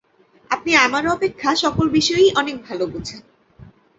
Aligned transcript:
আপনি 0.51 0.71
আমার 0.75 1.03
অপেক্ষা 1.07 1.49
সকল 1.55 1.85
বিষয়েই 1.89 2.29
অনেক 2.35 2.55
ভালো 2.63 2.83
বুঝেন। 2.87 3.21